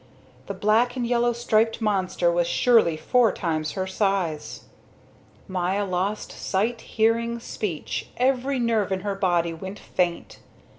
The 0.47 0.55
black 0.55 0.95
and 0.95 1.05
yellow 1.05 1.31
striped 1.31 1.79
monster 1.79 2.31
was 2.31 2.47
surely 2.47 2.97
four 2.97 3.31
times 3.31 3.73
her 3.73 3.85
size. 3.85 4.63
Maya 5.47 5.85
lost 5.85 6.31
sight, 6.31 6.81
hearing, 6.81 7.39
speech; 7.39 8.09
every 8.17 8.57
nerve 8.57 8.91
in 8.91 9.01
her 9.01 9.13
body 9.13 9.53
went 9.53 9.77
faint. 9.77 10.39